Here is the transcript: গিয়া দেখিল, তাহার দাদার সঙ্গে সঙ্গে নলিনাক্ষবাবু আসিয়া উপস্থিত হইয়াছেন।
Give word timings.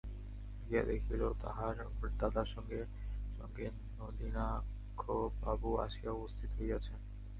গিয়া 0.67 0.83
দেখিল, 0.83 1.21
তাহার 1.41 1.75
দাদার 2.19 2.45
সঙ্গে 2.45 2.79
সঙ্গে 3.37 3.65
নলিনাক্ষবাবু 3.99 5.69
আসিয়া 5.77 6.11
উপস্থিত 6.11 6.49
হইয়াছেন। 6.59 6.99